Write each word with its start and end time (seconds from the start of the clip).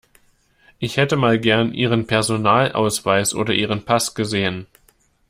Ich 0.79 0.97
hätte 0.97 1.15
mal 1.15 1.37
gern 1.37 1.75
Ihren 1.75 2.07
Personalausweis 2.07 3.35
oder 3.35 3.53
Ihren 3.53 3.85
Pass 3.85 4.15
gesehen. 4.15 4.65